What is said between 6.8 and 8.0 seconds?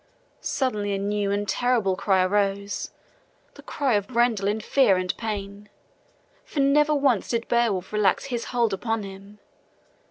once did Beowulf